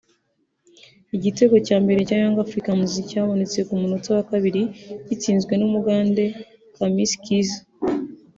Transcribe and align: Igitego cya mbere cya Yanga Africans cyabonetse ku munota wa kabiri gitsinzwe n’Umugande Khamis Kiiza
Igitego 1.15 1.55
cya 1.67 1.77
mbere 1.83 1.99
cya 2.07 2.17
Yanga 2.21 2.41
Africans 2.45 2.91
cyabonetse 3.09 3.59
ku 3.67 3.73
munota 3.81 4.09
wa 4.17 4.23
kabiri 4.31 4.61
gitsinzwe 5.07 5.53
n’Umugande 5.57 6.23
Khamis 6.75 7.11
Kiiza 7.23 7.59